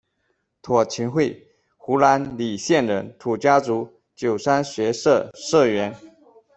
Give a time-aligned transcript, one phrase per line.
[0.63, 1.47] 庹勤慧，
[1.77, 5.95] 湖南澧县人，土家族，九三学社社员。